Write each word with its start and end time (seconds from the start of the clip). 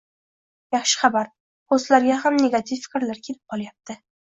Yaxshi 0.75 0.97
xabar, 1.01 1.29
postlarga 1.73 2.19
ham 2.25 2.41
negativ 2.47 2.83
fikrlar 2.89 3.23
kelib 3.29 3.41
qolyapti 3.57 4.01